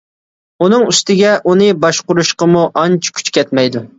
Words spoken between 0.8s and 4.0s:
ئۈستىگە ئۇنى باشقۇرۇشقىمۇ ئانچە كۈچ كەتمەيدۇ.